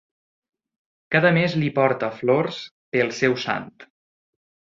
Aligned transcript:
Cada 1.15 1.31
mes 1.35 1.57
li 1.63 1.69
porta 1.75 2.09
flors 2.21 2.61
pel 2.97 3.13
seu 3.21 3.39
sant. 3.47 3.69